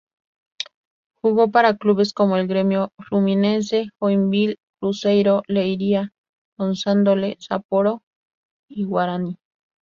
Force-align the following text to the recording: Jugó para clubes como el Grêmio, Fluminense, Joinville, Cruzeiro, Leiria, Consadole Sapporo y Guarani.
Jugó 1.21 1.51
para 1.51 1.77
clubes 1.77 2.11
como 2.11 2.35
el 2.35 2.47
Grêmio, 2.47 2.91
Fluminense, 2.97 3.85
Joinville, 3.99 4.57
Cruzeiro, 4.79 5.43
Leiria, 5.45 6.11
Consadole 6.57 7.37
Sapporo 7.39 8.01
y 8.67 8.83
Guarani. 8.83 9.37